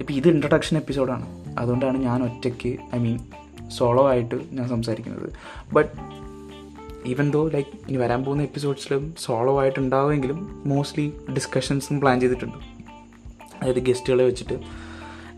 ഇപ്പോൾ 0.00 0.12
ഇത് 0.12 0.28
ഇൻട്രൊഡക്ഷൻ 0.28 0.76
എപ്പിസോഡാണ് 0.76 1.26
അതുകൊണ്ടാണ് 1.58 1.98
ഞാൻ 1.98 2.22
ഒറ്റയ്ക്ക് 2.22 2.68
ഐ 2.94 2.98
മീൻ 2.98 3.18
സോളോ 3.70 4.08
ആയിട്ട് 4.08 4.34
ഞാൻ 4.52 4.68
സംസാരിക്കുന്നത്. 4.68 5.32
ബട്ട് 5.72 5.90
ഈവൻ 7.08 7.30
ദോ 7.30 7.48
ലൈക്ക് 7.48 7.68
ഇനി 7.88 7.96
വരാൻ 7.96 8.24
പോകുന്ന 8.24 8.42
എപ്പിസോഡ്സിലും 8.42 9.14
സോളോ 9.18 9.60
ആയിട്ട് 9.60 9.78
ഉണ്ടാവുമെങ്കിലും 9.78 10.62
മോസ്റ്റ്ലി 10.66 11.12
ഡിസ്കഷൻസും 11.36 12.00
പ്ലാൻ 12.00 12.20
ചെയ്തിട്ടുണ്ട്. 12.20 12.58
അതായത് 13.62 13.78
ഗസ്റ്റുകളെ 13.78 14.24
വെച്ചിട്ട്. 14.24 14.60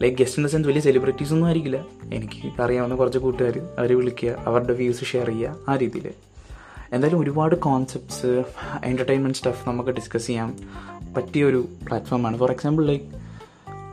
Like 0.02 0.18
guest 0.18 0.38
in 0.38 0.46
the 0.46 0.50
sense 0.50 0.68
വലിയ 0.68 0.80
സെലിബ്രിറ്റീസ് 0.80 1.32
ഒന്നും 1.32 1.46
ആയിരിക്കില്ല. 1.46 1.84
എനിക്ക് 2.12 2.62
അറിയാവുന്ന 2.62 2.94
കുറച്ച് 2.94 3.18
കൂട്ടുകാർ 3.18 3.58
അവരെ 3.78 3.94
വിളിക്കുക 3.94 4.30
അവരുടെ 4.46 4.72
വ്യൂസ് 4.72 5.04
ഷെയർ 5.04 5.30
ചെയ്യുക 5.30 5.56
ആ 5.68 5.76
രീതിയിൽ 5.76 6.12
എന്തായാലും 6.92 7.20
ഒരുപാട് 7.20 7.54
കോൺസെപ്റ്റ്സ് 7.54 8.44
എന്റർടൈൻമെന്റ് 8.84 9.38
സ്റ്റഫ് 9.38 9.68
നമുക്ക് 9.68 9.90
ഡിസ്കസ് 9.90 10.26
ചെയ്യാൻ 10.26 10.56
പറ്റിയ 11.16 11.44
ഒരു 11.44 11.68
പ്ലാറ്റ്ഫോമാണ് 11.86 12.38
ഫോർ 12.38 12.50
എക്സാമ്പിൾ 12.50 12.86
ലൈക്ക് 12.86 13.21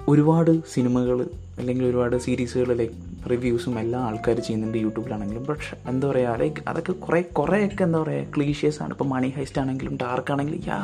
ഒരുപാട് 0.10 0.52
സിനിമകൾ 0.74 1.18
അല്ലെങ്കിൽ 1.60 1.84
ഒരുപാട് 1.90 2.16
സീരീസുകൾ 2.26 2.70
ലൈക്ക് 2.82 2.96
റിവ്യൂസും 3.32 3.74
എല്ലാം 3.82 4.02
ആൾക്കാർ 4.10 4.38
ചെയ്യുന്നുണ്ട് 4.46 4.78
യൂട്യൂബിലാണെങ്കിലും. 4.84 5.44
പക്ഷെ 5.50 5.74
എന്താ 5.92 6.06
പറയുക 6.12 6.36
ലൈക്ക് 6.42 6.62
അതൊക്കെ 6.70 6.94
കുറേ 7.06 7.20
കുറേയൊക്കെ 7.40 7.84
എന്താ 7.88 8.00
പറയുക 8.04 8.28
ക്ലീഷ്യസ് 8.36 8.80
ആണ് 8.84 8.94
ഇപ്പോൾ 8.96 9.08
മണി 9.14 9.30
ഹൈസ്റ്റ് 9.38 9.60
ആണെങ്കിലും 9.64 9.96
ഡാർക്ക് 10.04 10.32
ആണെങ്കിലും 10.36 10.62
yeah 10.70 10.80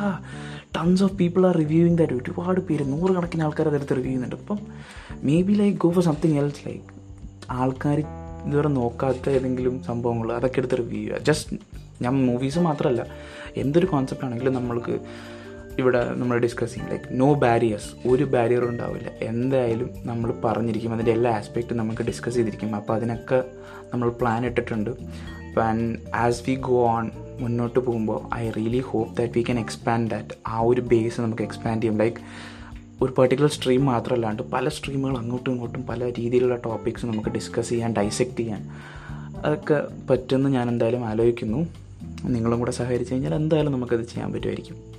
tons 0.76 1.04
of 1.06 1.16
people 1.20 1.44
are 1.50 1.54
reviewing 1.62 1.98
that 2.00 2.16
ഒരുപാട് 2.20 2.60
പേര് 2.68 2.86
നൂറുകണക്കിന് 2.92 3.44
ആൾക്കാർ 3.46 3.68
അതെടുത്ത് 3.72 3.96
റിവ്യൂ 4.00 4.10
ചെയ്യുന്നുണ്ട്. 4.10 4.36
അപ്പം 4.42 4.60
maybe 5.48 5.56
like 5.62 5.78
go 5.84 5.90
for 5.96 6.04
something 6.10 6.38
else 6.42 6.62
like 6.68 6.84
ആൾക്കാർ 7.60 7.98
ഇതുവരെ 8.48 8.70
നോക്കാത്ത 8.80 9.28
ഏതെങ്കിലും 9.36 9.76
സംഭവങ്ങൾ 9.88 10.28
അതൊക്കെ 10.38 10.60
എടുത്ത് 10.62 10.78
റിവ്യൂ 10.82 10.98
ചെയ്യുക. 10.98 11.22
ജസ്റ്റ് 11.30 11.56
ഞാൻ 12.04 12.14
മൂവീസ് 12.28 12.60
മാത്രമല്ല 12.68 13.02
എന്തൊരു 13.62 13.86
കോൺസെപ്റ്റ് 13.92 14.26
ആണെങ്കിലും 14.26 14.54
നമ്മൾക്ക് 14.54 14.94
ഇവിടെ 15.78 16.14
നമ്മൾ 16.14 16.38
ഡിസ്കസിങ് 16.38 16.90
ലൈക്ക് 16.90 17.04
നോ 17.10 17.34
ബാരിയേഴ്സ് 17.34 18.08
ഒരു 18.08 18.24
ബാരിയർ 18.24 18.64
ഉണ്ടാവില്ല. 18.64 19.08
എന്തായാലും 19.22 19.90
നമ്മൾ 19.96 20.34
പറഞ്ഞിരിക്കും. 20.44 20.94
അതിന്റെ 20.94 21.12
എല്ലാ 21.12 21.30
ആസ്പെക്റ്റും 21.30 21.76
നമുക്ക് 21.76 22.02
ഡിസ്കസ് 22.02 22.34
ചെയ്തിരിക്കും. 22.34 22.76
അപ്പോൾ 22.76 22.94
അതിനൊക്കെ 22.94 23.44
നമ്മൾ 23.94 24.08
പ്ലാൻ 24.08 24.46
ഇട്ടിട്ടുണ്ട്. 24.46 24.90
And 25.60 25.98
as 26.14 26.42
we 26.48 26.54
go 26.54 26.88
on 26.88 27.10
മുന്നോട്ട് 27.40 27.78
പോകുമ്പോൾ 27.78 28.34
I 28.34 28.50
really 28.50 28.78
hope 28.78 29.16
that 29.16 29.32
we 29.36 29.42
can 29.42 29.58
expand 29.58 30.10
that 30.10 30.28
ആ 30.46 30.60
ഒരു 30.60 30.80
ബേസ് 30.80 31.20
നമുക്ക് 31.20 31.42
എക്സ്പാൻഡ് 31.42 31.82
ചെയ്യും. 31.82 31.98
ലൈക്ക് 31.98 32.16
ഒരു 33.02 33.14
പെർട്ടിക്കുലർ 33.18 33.50
സ്ട്രീം 33.50 33.84
മാത്രമല്ലാണ്ട് 33.84 34.42
പല 34.42 34.68
സ്ട്രീമുകൾ 34.68 35.18
അങ്ങോട്ടും 35.18 35.52
ഇങ്ങോട്ടും 35.52 35.82
പല 35.86 36.10
രീതിയിലുള്ള 36.18 36.56
ടോപ്പിക്സ് 36.56 37.06
നമുക്ക് 37.06 37.28
ഡിസ്കസ് 37.28 37.68
ചെയ്യാൻ 37.68 37.92
ഡൈസെക്റ്റ് 37.92 38.36
ചെയ്യാൻ 38.36 38.70
അതൊക്കെ 39.44 39.82
പറ്റുമെന്ന് 40.10 40.50
ഞാൻ 40.50 40.68
എന്തായാലും 40.68 41.04
ആലോചിക്കുന്നു. 41.04 41.66
നിങ്ങളും 42.24 42.58
കൂടെ 42.58 42.70
സഹകരിച്ച് 42.70 43.12
കഴിഞ്ഞാൽ 43.12 43.34
എന്തായാലും 43.34 43.72
നമുക്കത് 43.72 44.04
ചെയ്യാൻ 44.04 44.32
പറ്റുമായിരിക്കും. 44.32 44.95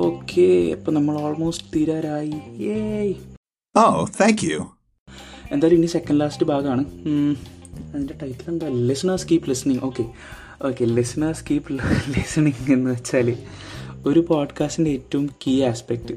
ഓക്കെ 0.00 0.46
അപ്പം 0.74 0.94
നമ്മൾ 0.94 1.16
ഓൾമോസ്റ്റ് 1.26 1.70
തീരാറായി 1.76 2.36
ഏയ് 2.76 3.12
Oh, 3.74 3.92
thank 4.16 4.38
you. 4.42 4.56
എന്തായാലും 5.50 5.76
ഇനി 5.78 5.88
സെക്കൻഡ് 5.92 6.20
ലാസ്റ്റ് 6.20 6.46
ഭാഗമാണ് 6.46 6.82
അതിന്റെ 7.86 8.14
ടൈറ്റിൽ 8.20 8.48
എന്താ? 8.48 8.66
Listeners 8.88 9.26
keep 9.30 9.48
listening 9.48 9.80
okay 9.82 10.04
okay 10.62 10.84
listeners 10.96 11.44
keep 11.48 11.76
listening 12.14 12.60
എന്ന് 12.72 12.88
വെച്ചാൽ 12.90 13.28
ഒരു 14.06 14.20
പോഡ്കാസ്റ്റിന്റെ 14.28 14.90
ഏറ്റവും 14.90 15.26
കീ 15.42 15.54
ആസ്പെക്റ്റ് 15.64 16.14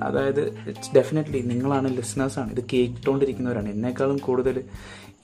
അതായത് 0.00 0.68
ഇറ്റ്സ് 0.68 0.94
ഡെഫിനറ്റ്ലി 0.94 1.40
നിങ്ങളാണ് 1.40 1.96
ലിസണേഴ്സാണ് 1.96 2.50
ഇത് 2.50 2.64
കേട്ടുകൊണ്ടിരിക്കുന്നവരാണ് 2.72 3.68
എന്നെക്കാളും 3.68 4.18
കൂടുതൽ 4.18 4.64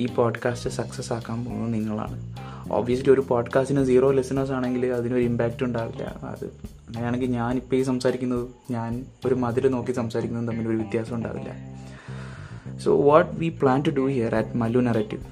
ഈ 0.01 0.07
പോഡ്കാസ്റ്റ് 0.07 0.71
സക്സസ് 0.71 1.13
ആക്കാൻ 1.13 1.45
പോകുന്നത് 1.45 1.75
നിങ്ങളാണ്. 1.75 2.37
ഓബിയസ്ലി 2.73 3.13
ഒരു 3.13 3.21
പോഡ്കാസ്റ്റിന് 3.21 3.85
സീറോ 3.85 4.11
ലിസണേഴ്സ് 4.11 4.53
ആണെങ്കിൽ 4.53 4.87
അതിനൊരു 4.87 5.23
ഇമ്പാക്റ്റ് 5.23 5.65
ഉണ്ടാവില്ല. 5.65 6.03
അത് 6.03 6.45
അങ്ങനെയാണെങ്കിൽ 6.89 7.31
ഞാനിപ്പോൾ 7.31 7.77
ഈ 7.77 7.83
സംസാരിക്കുന്നത് 7.83 8.49
ഞാൻ 8.71 9.05
ഒരു 9.27 9.35
മതിൽ 9.35 9.69
നോക്കി 9.69 9.93
സംസാരിക്കുന്നതും 9.93 10.57
തമ്മിൽ 10.57 10.69
ഒരു 10.71 10.77
വ്യത്യാസം 10.77 11.15
ഉണ്ടാവില്ല. 11.15 11.79
So 12.79 13.11
what 13.11 13.31
we 13.39 13.49
plan 13.49 13.83
to 13.83 13.91
do 13.91 14.07
here 14.07 14.35
at 14.35 14.57
Mallu 14.57 14.81
narrative 14.81 15.23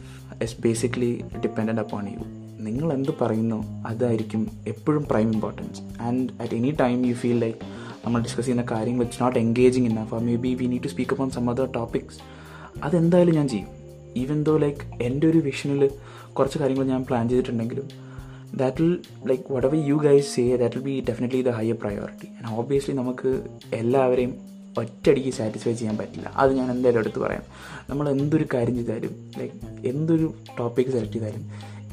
is 0.42 0.60
basically 0.60 1.24
dependent 1.44 1.80
upon 1.80 2.08
you 2.08 2.18
നിങ്ങൾ 2.62 2.92
എന്ത് 2.92 3.10
പറയുന്നു 3.20 3.86
അതായിരിക്കും 3.86 4.50
എപ്പോഴും 4.66 5.04
prime 5.04 5.32
importance 5.32 6.02
and 6.02 6.28
at 6.42 6.54
any 6.54 6.70
time 6.70 7.06
you 7.06 7.14
feel 7.14 7.38
like 7.38 7.58
നമ്മൾ 8.06 8.22
ഡിസ്കസ് 8.22 8.46
ചെയ്യുന്ന 8.46 8.64
കാര്യങ്ങൾ 8.70 9.04
it's 9.04 9.22
not 9.22 9.38
engaging 9.38 9.86
enough 9.86 10.08
for 10.08 10.20
maybe 10.36 10.54
we 10.54 10.66
need 10.66 10.82
to 10.82 10.88
speak 10.88 11.10
upon 11.12 11.30
some 11.30 11.50
other 11.50 11.68
topics 11.74 12.18
അതെന്തായാലും 12.82 13.34
ഞാൻ 13.34 13.48
ചെയ്യും. 13.48 13.68
ഈവൻ 14.16 14.42
ദോ 14.42 14.56
ലൈക്ക് 14.56 15.02
എന്റെ 15.02 15.26
ഒരു 15.26 15.38
വിഷനിൽ 15.38 15.90
കുറച്ച് 16.32 16.58
കാര്യങ്ങൾ 16.58 16.84
ഞാൻ 16.84 17.04
പ്ലാൻ 17.04 17.28
ചെയ്തിട്ടുണ്ടെങ്കിലും 17.28 17.88
that 18.56 18.82
will 18.82 18.98
like 19.26 19.52
whatever 19.66 19.88
you 19.88 19.94
guys 19.94 20.36
say 20.36 20.56
that 20.56 20.74
will 20.74 20.82
be 20.82 21.04
definitely 21.08 21.42
the 21.42 21.48
higher 21.48 21.74
priority 21.74 22.26
and 22.26 22.58
obviously 22.58 22.94
നമുക്ക് 22.94 23.42
എല്ലാവരെയും 23.74 24.34
ഒറ്റയടിക്ക് 24.78 25.30
സാറ്റിസ്ഫൈ 25.30 25.72
ചെയ്യാൻ 25.72 25.96
പറ്റില്ല. 25.98 26.32
അത് 26.36 26.52
ഞാൻ 26.52 26.70
എന്തായാലും 26.70 27.00
എടുത്ത് 27.00 27.18
പറയാം. 27.18 27.42
നമ്മൾ 27.90 28.08
എന്തൊരു 28.08 28.46
കാര്യം 28.54 28.74
ചെയ്താലും 28.74 29.30
ലൈക്ക് 29.38 29.86
എന്തൊരു 29.86 30.34
ടോപ്പിക് 30.58 30.86
സെലക്ട് 30.86 31.12
ചെയ്താലും 31.12 31.44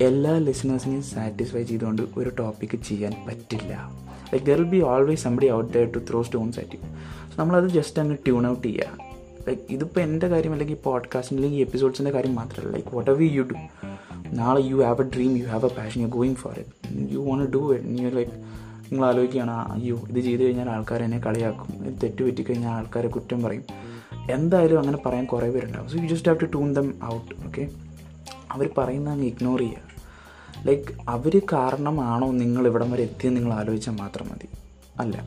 എല്ലാ 0.02 0.38
ലിസണേഴ്സിനെയും 0.38 1.04
സാറ്റിസ്ഫൈ 1.04 1.64
ചെയ്തുകൊണ്ട് 1.64 2.02
ഒരു 2.18 2.30
ടോപ്പിക്ക് 2.40 2.78
ചെയ്യാൻ 2.84 3.14
പറ്റില്ല. 3.28 3.72
Like 4.32 4.46
there 4.46 4.58
will 4.58 4.64
be 4.66 4.82
always 4.84 5.24
somebody 5.24 5.52
out 5.52 5.74
there 5.74 5.94
to 5.94 6.00
throw 6.10 6.22
stones 6.22 6.60
at 6.60 6.76
you 6.76 6.80
so 7.30 7.40
നമ്മളത് 7.40 7.68
ജസ്റ്റ് 7.70 8.00
അങ്ങ് 8.00 8.18
ട്യൂൺ 8.26 8.48
ഔട്ട് 8.48 8.68
ചെയ്യുക 8.68 9.12
ലൈക്ക് 9.48 9.62
ഇതിപ്പോൾ 9.70 10.00
എന്റെ 10.00 10.28
കാര്യം 10.28 10.54
അല്ലെങ്കിൽ 10.54 10.76
പോഡ്കാസ്റ്റിന്റെ 10.84 11.42
അല്ലെങ്കിൽ 11.42 11.62
എപ്പിസോഡ്സിന്റെ 11.62 12.12
കാര്യം 12.12 12.36
മാത്രമല്ല 12.36 12.72
like 12.76 12.98
what 12.98 13.12
ever 13.12 13.22
you 13.34 13.44
do 13.44 13.56
നാളെ 14.34 14.62
you 14.62 14.84
have 14.84 15.02
a 15.02 15.16
dream 15.16 15.38
you 15.38 15.46
have 15.46 15.66
a 15.66 15.76
passion 15.78 16.02
you 16.02 16.08
going 16.08 16.36
for 16.36 16.60
it 16.60 16.72
you 17.14 17.20
won't 17.20 17.54
do 17.54 17.74
it 17.74 18.04
you 18.04 18.10
like 18.10 18.36
നിങ്ങൾ 18.92 19.06
ആലോചിക്കുകയാണ് 19.06 19.52
"ആ, 19.52 19.74
അയ്യോ 19.74 20.02
ഇത് 20.10 20.20
ചെയ്ത് 20.20 20.44
കഴിഞ്ഞാൽ 20.44 20.70
ആൾക്കാർ 20.70 21.04
എന്നെ 21.04 21.20
കളിയാക്കും. 21.20 21.86
ഇത് 21.86 21.94
തെറ്റ് 22.04 22.24
പറ്റിക്കഴിഞ്ഞാൽ 22.24 22.72
ആൾക്കാരെ 22.72 23.08
കുറ്റം 23.08 23.44
പറയും. 23.44 23.64
എന്തായാലും 24.32 24.80
അങ്ങനെ 24.80 24.98
പറയാൻ 25.06 25.26
കുറേ 25.26 25.50
പേരുണ്ടാവും. 25.50 25.90
So 25.90 25.98
you 25.98 26.08
just 26.08 26.30
have 26.30 26.40
to 26.40 26.46
tune 26.46 26.74
them 26.74 26.94
out 27.06 27.48
okay 27.48 27.64
അവർ 28.54 28.70
പറയുന്ന 28.78 29.10
അങ്ങ് 29.10 29.26
ഇഗ്നോർ 29.26 29.60
ചെയ്യുക 29.60 29.94
ലൈക്ക് 30.66 31.10
അവർ 31.10 31.42
കാരണമാണോ 31.54 32.32
നിങ്ങൾ 32.32 32.68
ഇവിടം 32.68 32.92
വരെ 32.92 33.04
എത്തിയെന്ന് 33.04 33.42
നിങ്ങൾ 33.42 33.56
ആലോചിച്ചാൽ 33.56 33.94
മാത്രം 33.94 34.30
മതി. 34.30 34.50
അല്ല. 35.00 35.18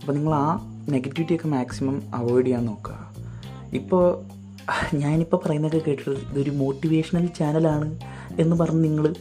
അപ്പോൾ 0.00 0.12
നിങ്ങൾ 0.12 0.34
ആ 0.34 0.58
നെഗറ്റിവിറ്റിയൊക്കെ 0.88 1.48
മാക്സിമം 1.48 2.14
അവോയ്ഡ് 2.14 2.46
ചെയ്യാൻ 2.46 2.64
നോക്കുക. 2.64 3.14
ഇപ്പോൾ 3.72 4.24
ഞാനിപ്പോൾ 4.94 5.36
പറയുന്നതൊക്കെ 5.36 5.86
കേട്ടിട്ട് 5.86 6.10
ഇതൊരു 6.10 6.50
മോട്ടിവേഷണൽ 6.50 7.26
ചാനലാണ് 7.26 8.00
എന്ന് 8.40 8.56
പറഞ്ഞ് 8.56 8.84
നിങ്ങൾ 8.84 9.14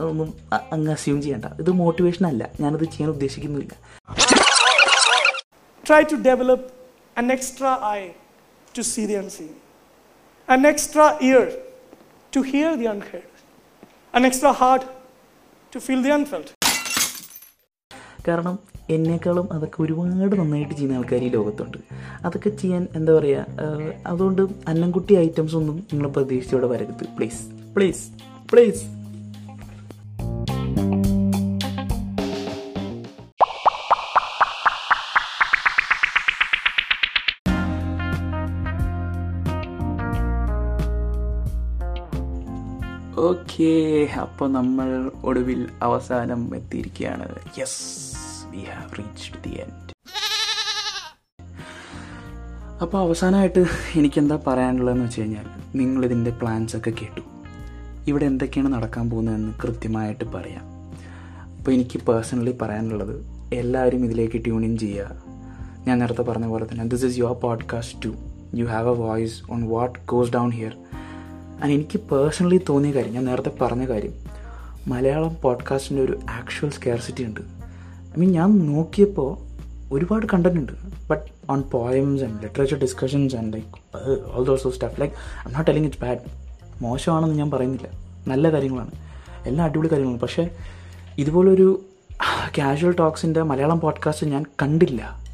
ഒന്നും 0.00 0.34
അങ്ങ് 0.72 0.92
അസ്യൂം 0.92 1.22
ചെയ്യണ്ട. 1.22 1.44
ഇത് 1.44 1.70
മോട്ടിവേഷൻ 1.70 2.26
അല്ല. 2.26 2.50
ഞാനത് 2.60 2.84
ചെയ്യാൻ 2.84 3.10
ഉദ്ദേശിക്കുന്നില്ല. 3.10 3.72
Try 5.86 6.02
to 6.02 6.14
develop 6.14 6.74
an 7.20 7.26
extra 7.26 7.72
eye 7.96 8.08
to 8.76 8.82
see 8.82 9.04
the 9.10 9.18
unseen, 9.22 9.52
an 10.54 10.60
extra 10.72 11.04
ear 11.30 11.44
to 12.34 12.40
hear 12.42 12.70
the 12.76 12.86
unheard, 12.92 13.26
an 14.14 14.24
extra 14.28 14.50
heart 14.60 14.84
to 15.72 15.78
feel 15.86 16.00
the 16.06 16.12
unfelt. 16.16 16.48
കാരണം 18.28 18.56
എന്നെക്കാളും 18.94 19.46
അതൊക്കെ 19.56 19.78
ഒരുപാട് 19.84 20.34
നന്നായിട്ട് 20.40 20.74
ചെയ്യുന്ന 20.78 20.98
ആൾക്കാർ 21.00 21.22
ഈ 21.26 21.28
ലോകത്തുണ്ട്. 21.34 21.78
അതൊക്കെ 22.26 22.50
ചെയ്യാൻ 22.62 22.82
എന്താ 22.98 23.12
പറയുക 23.18 23.68
അതുകൊണ്ട് 24.12 24.42
അന്നംകുട്ടി 24.70 25.14
ഐറ്റംസ് 25.24 25.56
ഒന്നും 25.60 25.76
നിങ്ങൾ 25.92 26.08
പ്രതീക്ഷിച്ചോടെ 26.16 26.68
വരരുത്. 26.72 27.04
പ്ലീസ് 27.18 27.40
പ്ലീസ് 27.76 28.02
പ്ലീസ് 28.52 28.82
ഓക്കെ 43.54 44.04
അപ്പോൾ 44.20 44.52
നമ്മൾ 44.52 45.10
ഒടുവിൽ 45.24 45.68
അവസാനം 45.82 46.56
എത്തിയിരിക്കുകയാണ്. 46.56 47.34
Yes 47.58 48.16
we 48.50 48.56
have 48.56 48.98
reached 48.98 49.42
the 49.44 49.48
end 49.48 49.92
അപ്പോൾ 52.82 52.98
അവസാനമായിട്ട് 52.98 53.64
എനിക്കെന്താ 53.96 54.38
പറയാനുള്ളതെന്ന് 54.46 55.04
വെച്ച് 55.04 55.20
കഴിഞ്ഞാൽ 55.20 55.44
നിങ്ങളിതിന്റെ 55.74 56.30
പ്ലാൻസ് 56.30 56.76
ഒക്കെ 56.76 56.90
കേട്ടു. 56.90 57.20
ഇവിടെ 58.06 58.24
എന്തൊക്കെയാണ് 58.24 58.72
നടക്കാൻ 58.72 59.10
പോകുന്നതെന്ന് 59.10 59.52
കൃത്യമായിട്ട് 59.62 60.24
പറയാം. 60.24 60.64
അപ്പോൾ 61.58 61.70
എനിക്ക് 61.70 61.98
പേഴ്സണലി 61.98 62.56
പറയാനുള്ളത് 62.62 63.26
എല്ലാവരും 63.54 64.04
ഇതിലേക്ക് 64.04 64.44
ട്യൂൺ 64.44 64.64
ഇൻ 64.64 64.78
ചെയ്യുക. 64.78 65.22
ഞാൻ 65.86 65.98
നേരത്തെ 65.98 66.22
പറഞ്ഞ 66.22 66.46
പോലെ 66.46 66.64
തന്നെ 66.64 66.84
this 66.84 67.04
is 67.04 67.18
your 67.18 67.32
podcast 67.32 68.04
to 68.04 68.14
you 68.54 68.64
have 68.64 68.88
a 68.88 68.92
voice 68.92 69.42
on 69.50 69.68
what 69.68 69.98
goes 70.06 70.32
down 70.32 70.50
here 70.50 70.76
and 71.62 71.72
എനിക്ക് 71.74 71.98
പേഴ്സണലി 71.98 72.60
തോന്നിയ 72.68 72.90
കാര്യം 72.90 73.12
ഞാൻ 73.12 73.24
നേരത്തെ 73.24 73.50
പറഞ്ഞ 73.60 73.88
കാര്യം 73.88 74.12
മലയാളം 74.86 75.36
പോഡ്കാസ്റ്റിന്റെ 75.42 76.02
ഒരു 76.04 76.20
ആക്ച്വൽ 76.30 76.70
സ്കെയർസിറ്റി 76.70 77.24
ഉണ്ട്. 77.24 77.40
ഐ 77.40 78.20
മീൻ 78.20 78.32
ഞാൻ 78.32 78.66
നോക്കിയപ്പോൾ 78.66 79.38
ഒരുപാട് 79.92 80.26
കണ്ടന്റ് 80.34 80.60
ഉണ്ട്. 80.60 80.72
But 81.08 81.24
on 81.50 81.62
poems 81.62 82.22
and 82.22 82.42
literature 82.42 82.78
discussions 82.78 83.36
and 83.36 83.52
like 83.52 83.68
all 84.34 84.44
those 84.44 84.68
stuff 84.68 85.00
like 85.00 85.14
I 85.48 85.52
not 85.52 85.70
telling 85.70 85.86
it's 85.86 86.02
bad 86.02 86.18
മോശമാണെന്ന് 86.82 87.34
ഞാൻ 87.34 87.50
പറയുന്നില്ല. 87.50 87.88
നല്ല 88.26 88.52
കാര്യങ്ങളാണ്. 88.52 88.90
എല്ലാം 89.46 89.64
അടിപൊളി 89.64 89.88
കാര്യങ്ങളാണ് 89.88 90.20
പക്ഷേ 90.20 90.50
ഇതുപോലൊരു 91.18 91.82
കാഷ്വൽ 92.58 92.92
ടോക്സിന്റെ 92.92 93.42
മലയാളം 93.42 93.80
പോഡ്കാസ്റ്റ് 93.80 94.26
ഞാൻ 94.26 94.44
കണ്ടില്ല. 94.62 95.24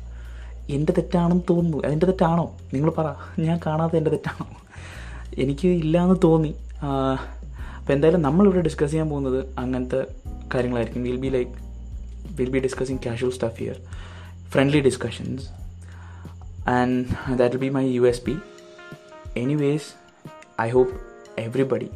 എന്റെ 0.71 0.93
തെറ്റാണെന്ന് 0.93 1.43
തോന്നുന്നു. 1.51 1.85
അതിന്റെ 1.85 2.07
തെറ്റാണോ? 2.07 2.57
നിങ്ങൾ 2.75 2.91
പറ. 2.91 3.15
ഞാൻ 3.39 3.61
കാണാത്ത 3.67 3.97
എന്റെ 3.97 4.11
തെറ്റാണോ? 4.11 4.47
എനിക്ക് 5.39 5.69
ഇല്ലയെന്ന് 5.69 6.15
തോന്നി. 6.25 6.55
അപ്പോൾ 7.79 7.93
എന്തായാലും 7.93 8.23
നമ്മളിവിടെ 8.23 8.61
ഡിസ്കസ് 8.61 8.91
ചെയ്യാൻ 8.91 9.09
പോകുന്നത് 9.09 9.55
അങ്ങനത്തെ 9.59 10.07
കാര്യങ്ങളായിരിക്കും. 10.55 11.03
Will 11.03 11.17
be 11.17 11.29
like 11.29 11.51
will 12.37 12.51
be 12.51 12.59
discussing 12.59 12.99
casual 13.07 13.31
stuff 13.31 13.59
here 13.59 13.77
friendly 14.51 14.81
discussions 14.81 15.49
and 16.69 17.05
that 17.39 17.55
will 17.55 17.61
be 17.61 17.69
my 17.69 17.87
U 17.87 18.03
S 18.03 18.23
P 18.23 18.37
anyways 19.37 19.89
I 20.61 20.69
hope 20.69 21.11
everybody 21.41 21.89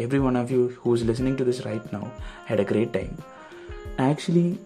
every 0.00 0.20
one 0.20 0.38
of 0.38 0.52
you 0.52 0.70
who's 0.78 1.04
listening 1.04 1.38
to 1.38 1.42
this 1.42 1.66
right 1.66 1.94
now 1.94 2.00
had 2.50 2.60
a 2.60 2.64
great 2.70 2.94
time 2.94 3.10
actually 4.08 4.60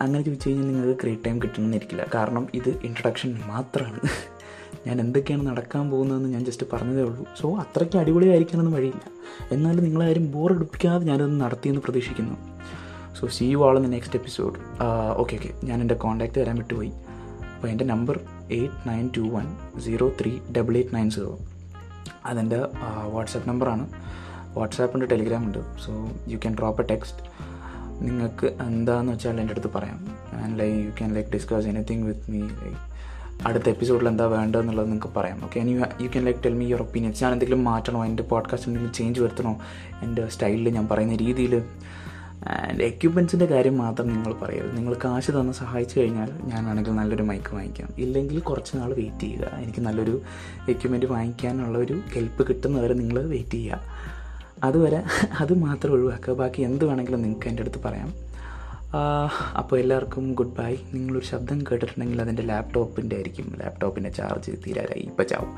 അങ്ങനെ 0.00 0.22
ചോദിച്ചു 0.22 0.48
കഴിഞ്ഞാൽ 0.48 0.66
നിങ്ങൾക്ക് 0.66 1.02
great 1.02 1.24
time 1.24 1.42
കിട്ടണമെന്നിരിക്കില്ല 1.42 2.06
കാരണം 2.14 2.48
ഇത് 2.54 2.80
introduction 2.84 3.40
മാത്രമാണ്. 3.46 4.00
ഞാൻ 4.86 5.00
എന്തൊക്കെയാണ് 5.00 5.46
നടക്കാൻ 5.46 5.90
പോകുന്നതെന്ന് 5.90 6.28
ഞാൻ 6.28 6.44
ജസ്റ്റ് 6.44 6.66
പറഞ്ഞതേ 6.72 7.02
ഉള്ളൂ. 7.02 7.24
സോ 7.40 7.46
അത്രയ്ക്ക് 7.62 7.96
അടിപൊളിയായിരിക്കാനൊന്നും 7.98 8.74
വഴിയില്ല. 8.74 9.04
എന്നാലും 9.54 9.84
നിങ്ങളാരും 9.84 10.32
ബോർ 10.32 10.52
എടുപ്പിക്കാതെ 10.52 11.04
ഞാനത് 11.06 11.40
നടത്തിയെന്ന് 11.40 11.80
പ്രതീക്ഷിക്കുന്നു. 11.80 12.36
So 13.18 13.26
see 13.26 13.44
you 13.44 13.68
all 13.68 13.78
in 13.78 13.90
next 13.90 14.16
episode 14.16 14.58
okay 15.16 15.36
okay 15.36 15.50
ഞാൻ 15.66 15.80
എന്റെ 15.80 15.94
കോൺടാക്റ്റ് 15.94 16.40
തരാൻ 16.40 16.56
വിട്ടുപോയി. 16.56 16.92
അപ്പോൾ 17.54 17.68
എന്റെ 17.68 17.84
number 17.84 18.20
eight 18.50 18.88
nine 18.88 19.10
two 19.16 19.20
one 19.20 19.46
zero 19.86 20.08
three 20.20 20.38
double 20.58 20.76
eight 20.76 20.94
nine 20.94 21.10
zero 21.10 21.38
അതെന്റെ 22.26 22.60
വാട്സാപ്പ് 23.06 23.48
നമ്പറാണ് 23.48 23.86
വാട്സാപ്പ് 24.58 24.94
ഉണ്ട് 24.96 25.10
ടെലിഗ്രാം 25.10 25.42
ഉണ്ട്. 25.44 25.58
So 25.86 25.92
you 26.28 26.36
can 26.36 26.54
drop 26.54 26.82
a 26.82 26.86
text 26.86 27.20
നിങ്ങൾക്ക് 28.06 28.46
എന്താണെന്ന് 28.46 29.12
വെച്ചാൽ 29.12 29.40
എന്റെ 29.40 29.52
അടുത്ത് 29.52 29.70
പറയാം. 29.74 29.98
And 30.42 30.58
like 30.60 30.78
you 30.78 30.90
can 30.90 31.14
like 31.14 31.30
discuss 31.30 31.66
anything 31.66 32.06
with 32.06 32.30
me 32.30 32.40
like 32.40 32.87
അടുത്ത 33.46 33.68
എപ്പിസോഡിൽ 33.68 34.08
എന്താ 34.08 34.24
വേണ്ടതെന്നുള്ളത് 34.24 34.86
നിങ്ങൾക്ക് 34.86 35.18
പറയാം. 35.18 35.44
Okay 35.44 35.60
you 35.60 35.78
you 36.00 36.08
can 36.08 36.24
like 36.24 36.40
tell 36.44 36.52
me 36.52 36.66
your 36.66 36.82
opinions 36.82 37.24
ഞാൻ 37.24 37.32
എന്തെങ്കിലും 37.32 37.64
മാറ്റണോ? 37.64 38.04
എന്റെ 38.04 38.22
പോഡ്കാസ്റ്റ് 38.22 38.68
എന്തെങ്കിലും 38.68 38.94
ചേഞ്ച് 38.94 39.20
വരുത്തണോ? 39.20 39.58
എന്റെ 40.02 40.28
സ്റ്റൈലിൽ 40.28 40.68
ഞാൻ 40.68 40.88
പറയുന്ന 40.88 41.16
രീതിയിൽ 41.16 41.62
ആൻഡ് 42.48 42.82
എക്യുപ്മെൻസിന്റെ 42.82 43.46
കാര്യം 43.46 43.78
മാത്രം 43.78 44.08
നിങ്ങൾ 44.08 44.34
പറയരുത്. 44.34 44.76
നിങ്ങൾ 44.76 44.96
കാശ് 45.04 45.30
തന്ന് 45.30 45.52
സഹായിച്ചു 45.52 46.00
കഴിഞ്ഞാൽ 46.00 46.30
ഞാനാണെങ്കിൽ 46.44 46.90
നല്ലൊരു 46.90 47.22
മൈക്ക് 47.22 47.54
വാങ്ങിക്കാം. 47.54 47.88
ഇല്ലെങ്കിൽ 47.98 48.38
കുറച്ച് 48.38 48.76
നാൾ 48.76 48.94
വെയിറ്റ് 48.94 49.20
ചെയ്യുക. 49.20 49.44
എനിക്ക് 49.44 49.80
നല്ലൊരു 49.80 50.20
എക്യുപ്മെന്റ് 50.68 51.06
വാങ്ങിക്കാനുള്ള 51.06 51.78
ഒരു 51.78 52.00
ഹെൽപ്പ് 52.12 52.48
കിട്ടുന്നവരെ 52.48 52.94
നിങ്ങൾ 52.94 53.22
വെയിറ്റ് 53.22 53.50
ചെയ്യുക. 53.50 53.80
അതുവരെ 54.64 55.02
അത് 55.40 55.58
മാത്രം 55.58 55.92
ഒഴിവാക്കുക. 55.92 56.34
ബാക്കി 56.34 56.62
എന്ത് 56.62 56.84
വേണമെങ്കിലും 56.84 57.22
നിങ്ങൾക്ക് 57.22 57.48
എന്റെ 57.48 57.62
അടുത്ത് 57.62 57.82
പറയാം. 57.84 58.27
അപ്പോൾ 59.56 59.80
എല്ലാവർക്കും 59.80 60.34
ഗുഡ് 60.34 60.56
ബൈ 60.56 60.76
നിങ്ങളൊരു 60.94 61.24
ശബ്ദം 61.24 61.58
കേട്ടിട്ടുണ്ടെങ്കിൽ 61.60 62.20
അതിന്റെ 62.22 62.42
ലാപ്ടോപ്പിന്റെ 62.42 63.16
ആയിരിക്കും. 63.16 63.56
ലാപ്ടോപ്പിന്റെ 63.60 64.10
ചാർജ് 64.10 64.50
തീരാറായി. 64.66 65.02
ഇപ്പം 65.02 65.26
ചാവും. 65.26 65.56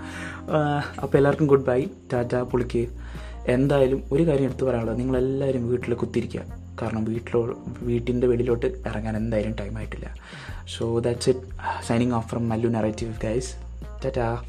അപ്പോൾ 1.02 1.16
എല്ലാവർക്കും 1.16 1.46
ഗുഡ് 1.46 1.66
ബൈ 1.66 1.86
ടാറ്റ 2.12 2.34
പുളിക്ക്. 2.34 2.88
എന്തായാലും 3.48 4.04
ഒരു 4.12 4.26
കാര്യം 4.26 4.44
എടുത്തു 4.44 4.64
പറയാനുള്ളത്. 4.64 4.98
നിങ്ങളെല്ലാവരും 4.98 5.68
വീട്ടിൽ 5.68 5.94
കുത്തിരിക്കുക 5.94 6.42
കാരണം 6.82 7.04
വീട്ടിലോ 7.04 7.58
വീട്ടിന്റെ 7.78 8.26
വെളിയിലോട്ട് 8.26 8.66
ഇറങ്ങാൻ 8.66 9.16
എന്തായാലും 9.16 9.56
ടൈം 9.60 9.76
ആയിട്ടില്ല. 9.78 10.14
So 10.78 10.98
that's 10.98 11.30
it 11.30 11.40
signing 11.86 12.12
off 12.12 12.28
from 12.28 12.48
Mallu 12.48 12.68
narrative 12.68 13.14
guys 13.24 13.54
tata. 14.04 14.42